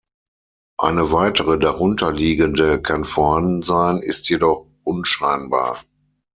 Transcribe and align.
Eine 0.79 1.11
weitere, 1.11 1.59
darunter 1.59 2.11
liegende 2.11 2.81
kann 2.81 3.05
vorhanden 3.05 3.61
sein, 3.61 3.99
ist 3.99 4.29
jedoch 4.31 4.65
unscheinbar. 4.83 5.79